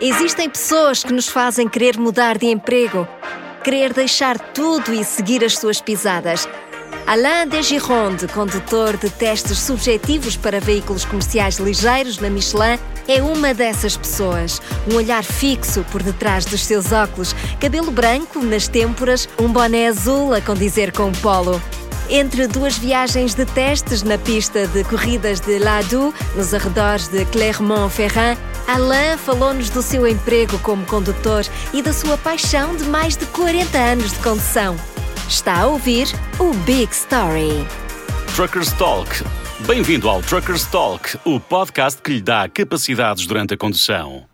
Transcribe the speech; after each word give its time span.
Existem 0.00 0.48
pessoas 0.48 1.02
que 1.02 1.12
nos 1.12 1.26
fazem 1.26 1.68
querer 1.68 1.98
mudar 1.98 2.38
de 2.38 2.46
emprego, 2.46 3.06
querer 3.64 3.92
deixar 3.92 4.38
tudo 4.38 4.94
e 4.94 5.02
seguir 5.02 5.44
as 5.44 5.58
suas 5.58 5.80
pisadas. 5.80 6.48
Alain 7.04 7.48
Desgironde, 7.48 8.28
condutor 8.28 8.96
de 8.96 9.10
testes 9.10 9.58
subjetivos 9.58 10.36
para 10.36 10.60
veículos 10.60 11.04
comerciais 11.04 11.56
ligeiros 11.56 12.20
na 12.20 12.30
Michelin, 12.30 12.78
é 13.08 13.20
uma 13.20 13.52
dessas 13.52 13.96
pessoas. 13.96 14.62
Um 14.88 14.94
olhar 14.94 15.24
fixo 15.24 15.84
por 15.90 16.00
detrás 16.00 16.44
dos 16.44 16.64
seus 16.64 16.92
óculos, 16.92 17.34
cabelo 17.58 17.90
branco 17.90 18.38
nas 18.38 18.68
têmporas, 18.68 19.28
um 19.36 19.48
boné 19.48 19.88
azul 19.88 20.32
a 20.32 20.40
condizer 20.40 20.92
com 20.92 21.08
o 21.08 21.16
polo. 21.16 21.60
Entre 22.08 22.46
duas 22.46 22.78
viagens 22.78 23.34
de 23.34 23.44
testes 23.44 24.04
na 24.04 24.16
pista 24.16 24.66
de 24.68 24.84
corridas 24.84 25.40
de 25.40 25.58
Ladou, 25.58 26.14
nos 26.36 26.54
arredores 26.54 27.08
de 27.08 27.24
Clermont-Ferrand, 27.26 28.38
Alain 28.68 29.16
falou-nos 29.16 29.70
do 29.70 29.80
seu 29.80 30.06
emprego 30.06 30.58
como 30.58 30.84
condutor 30.84 31.42
e 31.72 31.80
da 31.80 31.90
sua 31.90 32.18
paixão 32.18 32.76
de 32.76 32.84
mais 32.84 33.16
de 33.16 33.24
40 33.24 33.78
anos 33.78 34.12
de 34.12 34.18
condução. 34.18 34.76
Está 35.26 35.62
a 35.62 35.66
ouvir 35.66 36.06
o 36.38 36.52
Big 36.66 36.92
Story. 36.92 37.66
Truckers 38.36 38.70
Talk. 38.72 39.24
Bem-vindo 39.66 40.06
ao 40.06 40.20
Truckers 40.20 40.66
Talk, 40.66 41.18
o 41.24 41.40
podcast 41.40 42.02
que 42.02 42.12
lhe 42.12 42.20
dá 42.20 42.46
capacidades 42.46 43.26
durante 43.26 43.54
a 43.54 43.56
condução. 43.56 44.26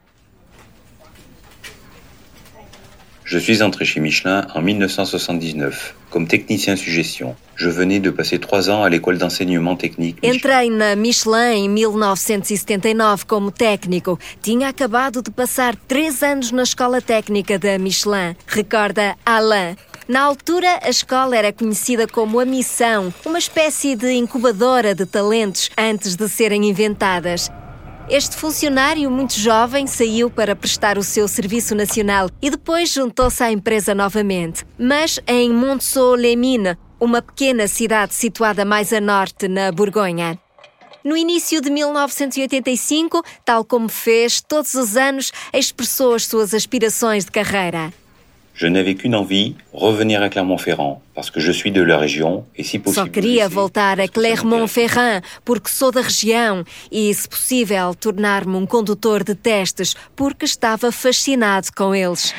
Je 3.24 3.38
suis 3.38 3.60
entré 3.60 3.84
chez 3.84 4.02
Michelin 4.02 4.48
en 4.52 4.60
1979 4.60 5.94
comme 6.14 6.28
technicien 6.28 6.76
suggestion. 6.76 7.34
Je 7.56 7.68
venais 7.68 7.98
de 7.98 8.10
passer 8.10 8.38
trois 8.38 8.70
ans 8.70 8.84
à 8.84 8.88
l'école 8.88 9.18
d'enseignement 9.18 9.74
technique. 9.74 10.16
Entrei 10.24 10.70
na 10.70 10.94
Michelin 10.94 11.52
em 11.52 11.68
1979 11.68 13.24
como 13.26 13.50
técnico. 13.50 14.16
Tinha 14.40 14.68
acabado 14.68 15.20
de 15.20 15.32
passar 15.32 15.74
três 15.88 16.22
anos 16.22 16.52
na 16.52 16.62
escola 16.62 17.00
técnica 17.02 17.58
da 17.58 17.76
Michelin, 17.78 18.36
recorda 18.46 19.16
Alain. 19.26 19.74
Na 20.06 20.22
altura, 20.22 20.78
a 20.82 20.90
escola 20.90 21.36
era 21.36 21.52
conhecida 21.52 22.06
como 22.06 22.38
a 22.38 22.44
Missão, 22.44 23.12
uma 23.26 23.38
espécie 23.38 23.96
de 23.96 24.12
incubadora 24.12 24.94
de 24.94 25.06
talentos 25.06 25.70
antes 25.76 26.14
de 26.14 26.28
serem 26.28 26.68
inventadas. 26.68 27.50
Este 28.08 28.36
funcionário 28.36 29.10
muito 29.10 29.32
jovem 29.32 29.86
saiu 29.86 30.28
para 30.28 30.54
prestar 30.54 30.98
o 30.98 31.02
seu 31.02 31.26
serviço 31.26 31.74
nacional 31.74 32.28
e 32.42 32.50
depois 32.50 32.90
juntou-se 32.90 33.42
à 33.42 33.50
empresa 33.50 33.94
novamente, 33.94 34.62
mas 34.78 35.18
em 35.26 35.50
Montceau-les-Mines, 35.50 36.76
uma 37.00 37.22
pequena 37.22 37.66
cidade 37.66 38.12
situada 38.14 38.62
mais 38.62 38.92
a 38.92 39.00
norte, 39.00 39.48
na 39.48 39.72
Borgonha. 39.72 40.38
No 41.02 41.16
início 41.16 41.62
de 41.62 41.70
1985, 41.70 43.22
tal 43.42 43.64
como 43.64 43.88
fez 43.88 44.40
todos 44.40 44.74
os 44.74 44.98
anos, 44.98 45.32
expressou 45.52 46.14
as 46.14 46.26
suas 46.26 46.52
aspirações 46.52 47.24
de 47.24 47.30
carreira. 47.30 47.90
Je 48.54 48.68
n'avais 48.68 48.94
qu'une 48.94 49.16
envie, 49.16 49.56
revenir 49.72 50.22
à 50.22 50.28
Clermont-Ferrand, 50.28 51.02
parce 51.12 51.28
que 51.28 51.40
je 51.40 51.50
suis 51.50 51.72
de 51.72 51.82
la 51.82 51.98
région 51.98 52.46
et 52.56 52.62
si 52.62 52.78
possible. 52.78 53.06
Só 53.06 53.10
queria 53.10 53.48
voltar 53.48 54.00
a 54.00 54.06
Clermont-Ferrand 54.06 55.22
porque 55.44 55.68
sou 55.68 55.90
da 55.90 56.00
região 56.00 56.64
e, 56.90 57.12
se 57.12 57.28
possível, 57.28 57.94
tornar-me 57.94 58.54
um 58.54 58.64
condutor 58.64 59.24
de 59.24 59.34
testes 59.34 59.96
porque 60.14 60.44
estava 60.44 60.92
fascinado 60.92 61.66
com 61.76 61.92
eles. 61.92 62.32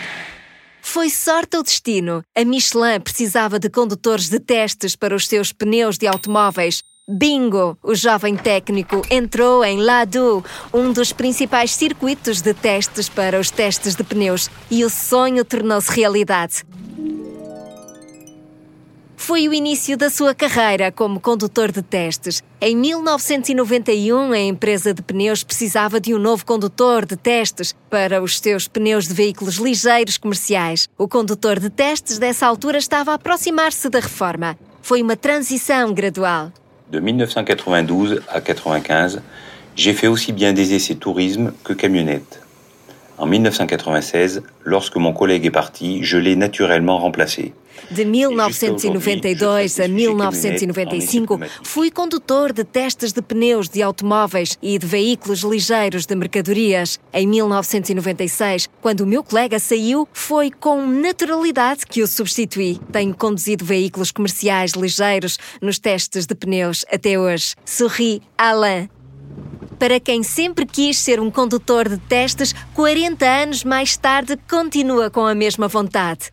Foi 0.81 1.09
sorte 1.09 1.57
ou 1.57 1.63
destino. 1.63 2.21
A 2.33 2.45
Michelin 2.45 3.01
precisava 3.01 3.59
de 3.59 3.69
condutores 3.69 4.29
de 4.29 4.39
testes 4.39 4.95
para 4.95 5.15
os 5.15 5.27
seus 5.27 5.51
pneus 5.51 5.97
de 5.97 6.07
automóveis 6.07 6.81
Bingo! 7.07 7.77
O 7.83 7.93
jovem 7.93 8.35
técnico 8.35 9.03
entrou 9.11 9.63
em 9.63 9.79
Ladu, 9.79 10.43
um 10.73 10.91
dos 10.91 11.13
principais 11.13 11.69
circuitos 11.69 12.41
de 12.41 12.51
testes 12.51 13.07
para 13.07 13.39
os 13.39 13.51
testes 13.51 13.93
de 13.93 14.03
pneus, 14.03 14.49
e 14.71 14.83
o 14.83 14.89
sonho 14.89 15.45
tornou-se 15.45 15.91
realidade. 15.91 16.63
Foi 19.15 19.47
o 19.47 19.53
início 19.53 19.95
da 19.95 20.09
sua 20.09 20.33
carreira 20.33 20.91
como 20.91 21.19
condutor 21.19 21.71
de 21.71 21.83
testes. 21.83 22.41
Em 22.59 22.75
1991, 22.75 24.31
a 24.31 24.39
empresa 24.39 24.91
de 24.91 25.03
pneus 25.03 25.43
precisava 25.43 25.99
de 25.99 26.11
um 26.11 26.17
novo 26.17 26.43
condutor 26.43 27.05
de 27.05 27.15
testes 27.15 27.75
para 27.87 28.19
os 28.19 28.39
seus 28.39 28.67
pneus 28.67 29.07
de 29.07 29.13
veículos 29.13 29.57
ligeiros 29.57 30.17
comerciais. 30.17 30.89
O 30.97 31.07
condutor 31.07 31.59
de 31.59 31.69
testes 31.69 32.17
dessa 32.17 32.47
altura 32.47 32.79
estava 32.79 33.11
a 33.11 33.15
aproximar-se 33.15 33.89
da 33.89 33.99
reforma. 33.99 34.57
Foi 34.81 35.03
uma 35.03 35.15
transição 35.15 35.93
gradual. 35.93 36.51
De 36.91 36.99
1992 36.99 38.21
à 38.29 38.41
1995, 38.41 39.21
j'ai 39.75 39.93
fait 39.93 40.05
aussi 40.05 40.33
bien 40.33 40.53
des 40.53 40.75
essais 40.75 40.93
tourisme 40.93 41.51
que 41.63 41.73
camionnettes. 41.73 42.44
En 43.17 43.25
1996, 43.27 44.41
lorsque 44.63 44.97
mon 44.97 45.13
collègue 45.13 45.45
est 45.45 45.51
parti, 45.51 46.03
je 46.03 46.17
l'ai 46.17 46.35
naturellement 46.35 46.97
remplacé. 46.97 47.53
De 47.91 48.03
1992 48.03 49.79
a 49.79 49.87
1995, 49.87 51.39
fui 51.63 51.91
condutor 51.91 52.51
de 52.53 52.63
testes 52.63 53.13
de 53.13 53.21
pneus 53.21 53.69
de 53.69 53.81
automóveis 53.81 54.57
e 54.61 54.77
de 54.79 54.85
veículos 54.85 55.43
ligeiros 55.43 56.05
de 56.05 56.15
mercadorias. 56.15 56.99
Em 57.13 57.27
1996, 57.27 58.69
quando 58.81 59.01
o 59.01 59.05
meu 59.05 59.23
colega 59.23 59.59
saiu, 59.59 60.07
foi 60.13 60.51
com 60.51 60.85
naturalidade 60.85 61.85
que 61.85 62.01
o 62.01 62.07
substituí. 62.07 62.79
Tenho 62.91 63.15
conduzido 63.15 63.63
veículos 63.63 64.11
comerciais 64.11 64.71
ligeiros 64.71 65.37
nos 65.61 65.77
testes 65.77 66.25
de 66.25 66.35
pneus 66.35 66.85
até 66.91 67.19
hoje. 67.19 67.55
Sorri 67.65 68.21
Alain. 68.37 68.89
Para 69.79 69.99
quem 69.99 70.23
sempre 70.23 70.65
quis 70.65 70.97
ser 70.97 71.19
um 71.19 71.29
condutor 71.29 71.89
de 71.89 71.97
testes, 71.97 72.53
40 72.73 73.25
anos 73.25 73.63
mais 73.63 73.97
tarde 73.97 74.37
continua 74.49 75.09
com 75.09 75.25
a 75.25 75.35
mesma 75.35 75.67
vontade. 75.67 76.31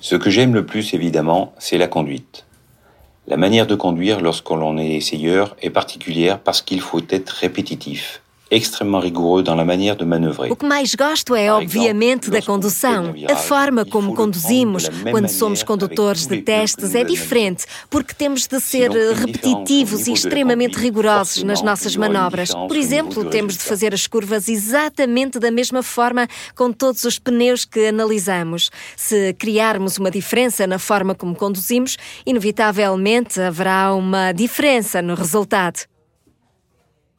Ce 0.00 0.14
que 0.16 0.30
j'aime 0.30 0.54
le 0.54 0.64
plus, 0.64 0.94
évidemment, 0.94 1.52
c'est 1.58 1.78
la 1.78 1.88
conduite. 1.88 2.44
La 3.26 3.36
manière 3.36 3.66
de 3.66 3.74
conduire 3.74 4.20
lorsque 4.20 4.50
l'on 4.50 4.78
est 4.78 4.94
essayeur 4.94 5.56
est 5.60 5.70
particulière 5.70 6.38
parce 6.38 6.62
qu'il 6.62 6.80
faut 6.80 7.02
être 7.10 7.30
répétitif. 7.30 8.22
Extremamente 8.50 9.06
rigoroso 9.06 9.54
na 9.54 9.64
maneira 9.64 9.96
de 9.96 10.04
manobrar. 10.04 10.50
O 10.50 10.56
que 10.56 10.64
mais 10.64 10.94
gosto 10.94 11.34
é, 11.34 11.52
obviamente, 11.52 12.30
da 12.30 12.40
condução. 12.40 13.14
A 13.30 13.36
forma 13.36 13.84
como 13.84 14.14
conduzimos 14.14 14.88
quando 15.10 15.28
somos 15.28 15.62
condutores 15.62 16.26
de 16.26 16.42
testes 16.42 16.94
é 16.94 17.02
diferente, 17.04 17.66
porque 17.90 18.14
temos 18.14 18.46
de 18.46 18.60
ser 18.60 18.90
repetitivos 18.90 20.06
e 20.06 20.12
extremamente 20.12 20.76
rigorosos 20.78 21.42
nas 21.42 21.62
nossas 21.62 21.96
manobras. 21.96 22.54
Por 22.54 22.76
exemplo, 22.76 23.24
temos 23.24 23.56
de 23.56 23.64
fazer 23.64 23.92
as 23.92 24.06
curvas 24.06 24.48
exatamente 24.48 25.38
da 25.38 25.50
mesma 25.50 25.82
forma 25.82 26.28
com 26.54 26.72
todos 26.72 27.04
os 27.04 27.18
pneus 27.18 27.64
que 27.64 27.86
analisamos. 27.86 28.70
Se 28.96 29.34
criarmos 29.34 29.98
uma 29.98 30.10
diferença 30.10 30.66
na 30.66 30.78
forma 30.78 31.14
como 31.14 31.34
conduzimos, 31.34 31.96
inevitavelmente 32.24 33.40
haverá 33.40 33.92
uma 33.94 34.32
diferença 34.32 35.02
no 35.02 35.14
resultado. 35.14 35.80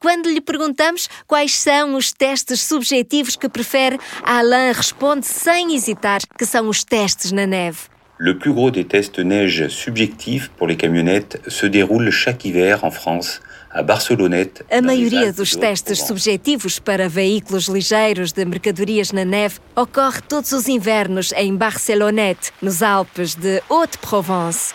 Quando 0.00 0.30
lhe 0.30 0.40
perguntamos 0.40 1.08
quais 1.26 1.54
são 1.56 1.94
os 1.94 2.12
testes 2.12 2.60
subjetivos 2.60 3.36
que 3.36 3.48
prefere, 3.48 3.98
Alain 4.22 4.72
responde 4.72 5.26
sem 5.26 5.74
hesitar 5.74 6.20
que 6.38 6.46
são 6.46 6.68
os 6.68 6.84
testes 6.84 7.32
na 7.32 7.46
neve. 7.46 7.78
Le 8.20 8.34
plus 8.34 8.52
gros 8.52 8.72
des 8.72 8.84
tests 8.84 9.24
neige 9.24 9.68
subjectifs 9.68 10.50
pour 10.56 10.66
les 10.66 10.76
camionnettes 10.76 11.40
se 11.46 11.66
déroule 11.66 12.10
chaque 12.10 12.44
hiver 12.44 12.84
en 12.84 12.90
France. 12.90 13.40
A 13.70 14.82
maioria 14.82 15.32
dos 15.32 15.54
testes 15.54 16.02
subjetivos 16.02 16.78
para 16.78 17.06
veículos 17.06 17.68
ligeiros 17.68 18.32
de 18.32 18.44
mercadorias 18.44 19.12
na 19.12 19.24
neve 19.26 19.60
ocorre 19.76 20.22
todos 20.22 20.52
os 20.52 20.68
invernos 20.68 21.32
em 21.36 21.54
Barcelonette, 21.54 22.50
nos 22.62 22.82
Alpes 22.82 23.34
de 23.34 23.62
Haute-Provence. 23.68 24.72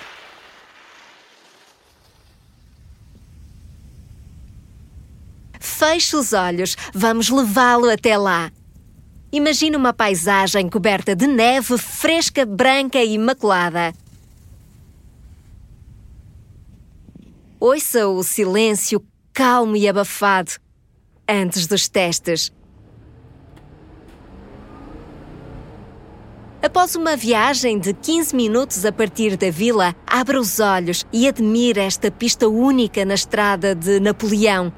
Feche 5.85 6.15
os 6.15 6.31
olhos, 6.31 6.77
vamos 6.93 7.29
levá-lo 7.29 7.89
até 7.89 8.17
lá. 8.17 8.49
Imagine 9.33 9.75
uma 9.75 9.91
paisagem 9.91 10.69
coberta 10.69 11.13
de 11.13 11.27
neve 11.27 11.77
fresca, 11.77 12.45
branca 12.45 12.99
e 12.99 13.15
imaculada. 13.15 13.93
Ouça 17.59 18.07
o 18.07 18.23
silêncio 18.23 19.05
calmo 19.33 19.75
e 19.75 19.85
abafado 19.85 20.53
antes 21.27 21.67
dos 21.67 21.89
testes. 21.89 22.49
Após 26.61 26.95
uma 26.95 27.17
viagem 27.17 27.77
de 27.77 27.93
15 27.93 28.33
minutos 28.33 28.85
a 28.85 28.91
partir 28.93 29.35
da 29.35 29.51
vila, 29.51 29.93
abra 30.07 30.39
os 30.39 30.61
olhos 30.61 31.05
e 31.11 31.27
admire 31.27 31.81
esta 31.81 32.09
pista 32.09 32.47
única 32.47 33.03
na 33.03 33.15
estrada 33.15 33.75
de 33.75 33.99
Napoleão, 33.99 34.71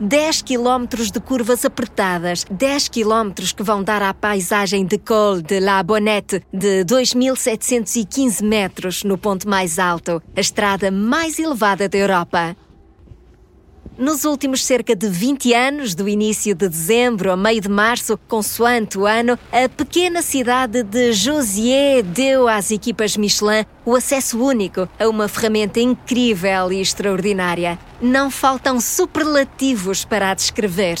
10 0.00 0.40
quilómetros 0.42 1.10
de 1.10 1.20
curvas 1.20 1.62
apertadas, 1.62 2.46
10 2.50 2.88
quilómetros 2.88 3.52
que 3.52 3.62
vão 3.62 3.82
dar 3.82 4.02
à 4.02 4.14
paisagem 4.14 4.86
de 4.86 4.96
Col 4.96 5.42
de 5.42 5.60
la 5.60 5.82
Bonnette 5.82 6.42
de 6.50 6.86
2.715 6.86 8.42
metros 8.42 9.04
no 9.04 9.18
ponto 9.18 9.46
mais 9.46 9.78
alto, 9.78 10.22
a 10.34 10.40
estrada 10.40 10.90
mais 10.90 11.38
elevada 11.38 11.86
da 11.86 11.98
Europa. 11.98 12.56
Nos 14.00 14.24
últimos 14.24 14.64
cerca 14.64 14.96
de 14.96 15.10
20 15.10 15.52
anos, 15.52 15.94
do 15.94 16.08
início 16.08 16.54
de 16.54 16.70
dezembro 16.70 17.30
a 17.30 17.36
meio 17.36 17.60
de 17.60 17.68
março, 17.68 18.18
consoante 18.26 18.98
o 18.98 19.04
ano, 19.04 19.38
a 19.52 19.68
pequena 19.68 20.22
cidade 20.22 20.82
de 20.82 21.12
Josier 21.12 22.02
deu 22.02 22.48
às 22.48 22.70
equipas 22.70 23.14
Michelin 23.14 23.66
o 23.84 23.94
acesso 23.94 24.42
único 24.42 24.88
a 24.98 25.06
uma 25.06 25.28
ferramenta 25.28 25.80
incrível 25.80 26.72
e 26.72 26.80
extraordinária. 26.80 27.78
Não 28.00 28.30
faltam 28.30 28.80
superlativos 28.80 30.02
para 30.02 30.30
a 30.30 30.34
descrever. 30.34 30.96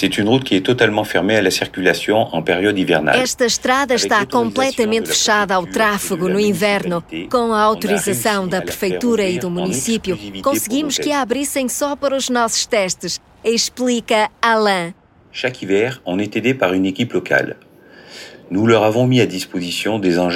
C'est 0.00 0.16
une 0.16 0.28
route 0.28 0.44
qui 0.44 0.54
est 0.54 0.60
totalement 0.60 1.02
fermée 1.02 1.34
à 1.34 1.42
la 1.42 1.50
circulation 1.50 2.32
en 2.32 2.40
période 2.40 2.78
hivernale. 2.78 3.20
Esta 3.20 3.44
estrada 3.44 3.96
está 3.96 4.24
completamente 4.24 5.08
fechada 5.08 5.56
ao 5.56 5.66
tráfego 5.66 6.28
no 6.28 6.38
inverno. 6.38 7.02
Com 7.28 7.52
a 7.52 7.60
autorização 7.60 8.46
da 8.46 8.62
prefeitura 8.62 9.24
e 9.28 9.40
do 9.40 9.50
município, 9.50 10.16
conseguimos 10.40 10.98
que 10.98 11.10
a 11.10 11.20
abrissem 11.20 11.68
só 11.68 11.96
para 11.96 12.14
os 12.14 12.30
nossos 12.30 12.64
testes, 12.64 13.20
explica 13.42 14.30
Alain. 14.40 14.94
Chaque 15.32 15.64
hiver, 15.64 16.00
on 16.06 16.20
est 16.20 16.36
aidé 16.36 16.54
par 16.54 16.72
une 16.74 16.86
équipe 16.86 17.12
locale. 17.12 17.56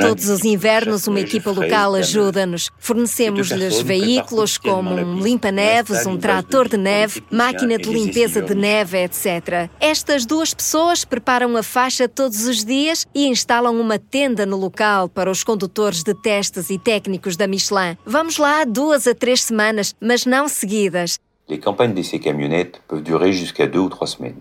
Todos 0.00 0.28
os 0.28 0.44
invernos, 0.44 1.06
uma 1.06 1.20
equipa 1.20 1.50
local 1.50 1.94
ajuda-nos. 1.94 2.70
Fornecemos-lhes 2.78 3.80
veículos 3.80 4.58
como 4.58 4.94
um 4.94 5.18
limpa-neves, 5.20 6.04
um 6.06 6.18
trator 6.18 6.68
de 6.68 6.76
neve, 6.76 7.22
máquina 7.30 7.78
de 7.78 7.88
limpeza 7.88 8.42
de 8.42 8.54
neve, 8.54 8.98
etc. 8.98 9.70
Estas 9.80 10.26
duas 10.26 10.52
pessoas 10.52 11.04
preparam 11.04 11.56
a 11.56 11.62
faixa 11.62 12.06
todos 12.08 12.46
os 12.46 12.64
dias 12.64 13.06
e 13.14 13.26
instalam 13.26 13.80
uma 13.80 13.98
tenda 13.98 14.44
no 14.44 14.56
local 14.56 15.08
para 15.08 15.30
os 15.30 15.42
condutores 15.42 16.02
de 16.02 16.14
testes 16.14 16.68
e 16.70 16.78
técnicos 16.78 17.36
da 17.36 17.46
Michelin. 17.46 17.96
Vamos 18.04 18.36
lá 18.36 18.64
duas 18.64 19.06
a 19.06 19.14
três 19.14 19.42
semanas, 19.42 19.94
mas 20.00 20.26
não 20.26 20.48
seguidas. 20.48 21.18
Les 21.48 21.58
campagnes 21.58 21.94
d'essai 21.94 22.18
camionnettes 22.18 22.80
peuvent 22.88 23.02
durer 23.02 23.32
jusqu'à 23.32 23.66
deux 23.66 23.80
ou 23.80 23.90
trois 23.90 24.06
semaines. 24.06 24.40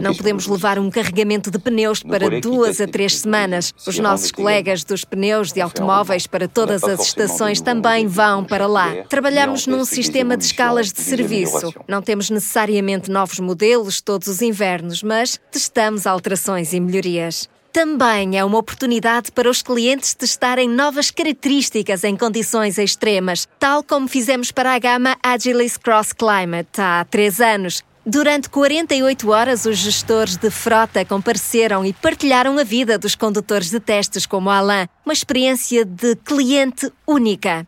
Não 0.00 0.14
podemos 0.14 0.46
levar 0.46 0.78
um 0.78 0.90
carregamento 0.90 1.50
de 1.50 1.58
pneus 1.58 2.02
para 2.02 2.40
duas 2.40 2.80
a 2.80 2.86
três 2.86 3.18
semanas. 3.18 3.74
Os 3.86 3.98
nossos 3.98 4.30
colegas 4.30 4.84
dos 4.84 5.04
pneus 5.04 5.52
de 5.52 5.60
automóveis 5.60 6.26
para 6.26 6.46
todas 6.46 6.84
as 6.84 7.00
estações 7.00 7.60
também 7.60 8.06
vão 8.06 8.44
para 8.44 8.66
lá. 8.66 8.94
Trabalhamos 9.08 9.66
num 9.66 9.84
sistema 9.84 10.36
de 10.36 10.44
escalas 10.44 10.92
de 10.92 11.00
serviço. 11.00 11.74
Não 11.88 12.00
temos 12.00 12.30
necessariamente 12.30 13.10
novos 13.10 13.40
modelos 13.40 14.00
todos 14.00 14.28
os 14.28 14.40
invernos, 14.40 15.02
mas 15.02 15.38
testamos 15.50 16.06
alterações 16.06 16.72
e 16.72 16.80
melhorias. 16.80 17.48
Também 17.72 18.38
é 18.38 18.44
uma 18.44 18.58
oportunidade 18.58 19.32
para 19.32 19.48
os 19.48 19.62
clientes 19.62 20.12
testarem 20.12 20.68
novas 20.68 21.10
características 21.10 22.04
em 22.04 22.14
condições 22.14 22.76
extremas, 22.76 23.48
tal 23.58 23.82
como 23.82 24.06
fizemos 24.06 24.52
para 24.52 24.74
a 24.74 24.78
gama 24.78 25.16
Agilis 25.22 25.78
Cross 25.78 26.12
Climate 26.12 26.78
há 26.78 27.02
três 27.10 27.40
anos. 27.40 27.82
Durante 28.04 28.50
48 28.50 29.30
horas, 29.30 29.64
os 29.64 29.76
gestores 29.78 30.36
de 30.36 30.50
frota 30.50 31.04
compareceram 31.04 31.84
e 31.84 31.92
partilharam 31.92 32.58
a 32.58 32.64
vida 32.64 32.98
dos 32.98 33.14
condutores 33.14 33.70
de 33.70 33.78
testes 33.78 34.26
como 34.26 34.50
Alain, 34.50 34.88
uma 35.06 35.12
experiência 35.12 35.84
de 35.84 36.16
cliente 36.16 36.90
única. 37.06 37.64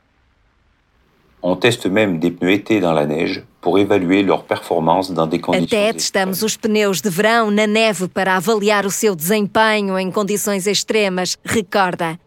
On 1.41 1.55
teste 1.57 1.89
même 1.89 2.19
des 2.19 2.31
pneus 2.31 2.55
été 2.55 2.81
dans 2.81 2.95
la 2.95 3.07
neige 3.07 3.45
pour 3.61 3.79
évaluer 3.79 4.23
leur 4.23 4.45
performance 4.45 5.13
dans 5.13 5.27
des 5.27 5.39
conditions 5.39 5.79
Até 5.79 5.93
testamos 5.93 6.43
os 6.43 6.57
pneus 6.57 7.03
de 7.03 7.11
verão 7.11 7.51
na 7.51 7.67
neve 7.67 8.09
para 8.09 8.37
avaliar 8.37 8.87
o 8.87 8.91
seu 8.91 9.15
desempenho 9.15 9.97
em 9.99 10.11
condições 10.11 10.67
extremas, 10.67 11.37
recorda. 11.45 12.19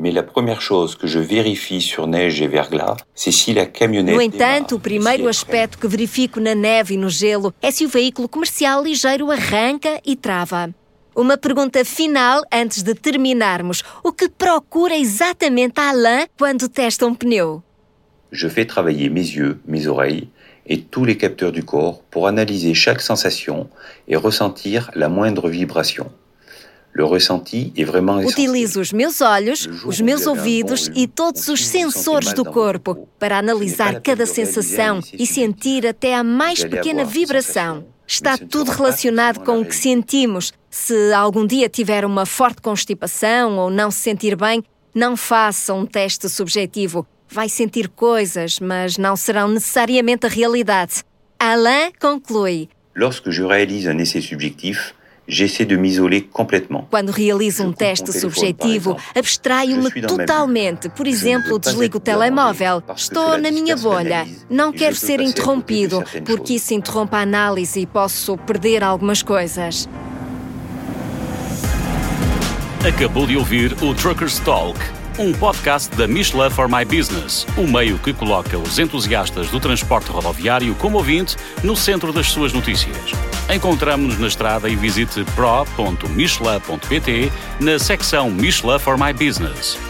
Mais 0.00 0.12
la 0.12 0.22
première 0.22 0.62
chose 0.62 0.94
que 0.94 1.06
je 1.06 1.18
vérifie 1.18 1.82
sur 1.82 2.06
neige 2.06 2.40
et 2.40 2.46
verglas, 2.46 2.96
c'est 3.14 3.30
si 3.30 3.52
la 3.52 3.66
camionnette. 3.66 4.14
No 4.14 4.22
entanto, 4.22 4.76
o 4.76 4.80
primeiro 4.80 5.28
aspecto 5.28 5.76
que 5.76 5.86
verifico 5.86 6.40
na 6.40 6.54
neve 6.54 6.94
e 6.94 6.96
no 6.96 7.10
gelo 7.10 7.52
é 7.60 7.70
se 7.70 7.84
o 7.84 7.88
veículo 7.88 8.26
comercial 8.26 8.82
ligeiro 8.82 9.30
arranca 9.30 10.00
e 10.02 10.16
trava. 10.16 10.70
Uma 11.14 11.36
pergunta 11.36 11.84
final 11.84 12.42
antes 12.50 12.82
de 12.82 12.94
terminarmos. 12.94 13.82
O 14.02 14.10
que 14.10 14.30
procura 14.30 14.96
exatamente 14.96 15.78
Alain 15.78 16.26
quando 16.38 16.66
testa 16.66 17.04
um 17.04 17.14
pneu? 17.14 17.62
Je 18.32 18.48
fais 18.48 18.64
travailler 18.64 19.10
mes 19.10 19.36
yeux, 19.36 19.60
mes 19.66 19.86
oreilles 19.86 20.30
et 20.66 20.80
tous 20.80 21.04
les 21.04 21.18
capteurs 21.18 21.52
du 21.52 21.62
corps 21.62 22.00
pour 22.10 22.26
analyser 22.26 22.72
chaque 22.72 23.02
sensation 23.02 23.68
et 24.08 24.16
ressentir 24.16 24.90
la 24.94 25.10
moindre 25.10 25.50
vibration. 25.50 26.10
Utilizo 28.26 28.80
os 28.80 28.92
meus 28.92 29.20
olhos, 29.20 29.68
os 29.84 30.00
meus 30.00 30.26
ouvidos 30.26 30.90
e 30.94 31.06
todos 31.06 31.48
os 31.48 31.66
sensores 31.66 32.32
do 32.32 32.44
corpo 32.44 33.08
para 33.18 33.38
analisar 33.38 34.00
cada 34.00 34.26
sensação 34.26 35.00
e 35.12 35.26
sentir 35.26 35.86
até 35.86 36.14
a 36.14 36.24
mais 36.24 36.64
pequena 36.64 37.04
vibração. 37.04 37.84
Está 38.06 38.36
tudo 38.36 38.72
relacionado 38.72 39.40
com 39.40 39.60
o 39.60 39.64
que 39.64 39.74
sentimos. 39.74 40.52
Se 40.68 41.12
algum 41.12 41.46
dia 41.46 41.68
tiver 41.68 42.04
uma 42.04 42.26
forte 42.26 42.60
constipação 42.60 43.56
ou 43.56 43.70
não 43.70 43.88
se 43.90 44.00
sentir 44.00 44.34
bem, 44.34 44.64
não 44.92 45.16
faça 45.16 45.72
um 45.72 45.86
teste 45.86 46.28
subjetivo. 46.28 47.06
Vai 47.28 47.48
sentir 47.48 47.88
coisas, 47.88 48.58
mas 48.58 48.98
não 48.98 49.14
serão 49.14 49.46
necessariamente 49.46 50.26
a 50.26 50.28
realidade. 50.28 51.04
Alain 51.38 51.92
conclui. 52.00 52.68
Lorsque 52.96 53.30
je 53.30 53.42
réalise 53.44 53.88
un 53.88 54.00
essai 54.00 54.20
subjectif, 54.20 54.92
j'essaie 55.30 55.64
de 55.64 55.76
m'isoler 55.76 56.22
complètement. 56.22 56.86
Quando 56.90 57.10
realizo 57.10 57.64
um 57.64 57.72
teste 57.72 58.12
subjetivo, 58.12 58.96
abstraio-me 59.14 59.90
totalmente. 60.02 60.88
Por 60.90 61.06
exemplo, 61.06 61.58
desligo 61.58 61.98
o 61.98 62.00
telemóvel. 62.00 62.82
Estou 62.94 63.38
na 63.38 63.50
minha 63.50 63.76
bolha. 63.76 64.26
Não 64.50 64.72
quero 64.72 64.96
ser 64.96 65.20
interrompido, 65.20 66.02
porque 66.24 66.54
isso 66.54 66.74
interrompe 66.74 67.14
a 67.14 67.20
análise 67.20 67.80
e 67.80 67.86
posso 67.86 68.36
perder 68.36 68.82
algumas 68.82 69.22
coisas. 69.22 69.88
Acabou 72.86 73.26
de 73.26 73.36
ouvir 73.36 73.72
o 73.82 73.94
Truckers 73.94 74.38
Talk 74.40 74.78
um 75.20 75.32
podcast 75.32 75.94
da 75.96 76.08
Michelin 76.08 76.48
for 76.48 76.66
My 76.66 76.82
Business, 76.82 77.46
o 77.54 77.66
meio 77.66 77.98
que 77.98 78.10
coloca 78.10 78.56
os 78.56 78.78
entusiastas 78.78 79.50
do 79.50 79.60
transporte 79.60 80.10
rodoviário 80.10 80.74
como 80.76 80.96
ouvinte 80.96 81.36
no 81.62 81.76
centro 81.76 82.10
das 82.10 82.30
suas 82.30 82.54
notícias. 82.54 82.96
Encontramos-nos 83.54 84.18
na 84.18 84.28
estrada 84.28 84.66
e 84.70 84.74
visite 84.74 85.22
pro.michelin.pt 85.34 87.30
na 87.60 87.78
secção 87.78 88.30
Michelin 88.30 88.78
for 88.78 88.96
My 88.96 89.12
Business. 89.12 89.89